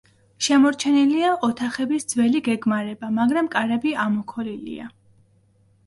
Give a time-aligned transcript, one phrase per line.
[0.45, 4.93] შემორჩენილია ოთახების ძველი გეგმარება მაგრამ კარები ამოქოლილია.